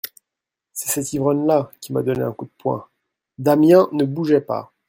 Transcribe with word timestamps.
C'est 0.73 0.89
cet 0.89 1.13
ivrogne-là 1.13 1.69
qui 1.79 1.93
m'a 1.93 2.01
donné 2.01 2.23
un 2.23 2.31
coup 2.31 2.45
de 2.45 2.51
poing.» 2.57 2.87
Damiens 3.37 3.87
ne 3.91 4.03
bougeait 4.03 4.41
pas. 4.41 4.73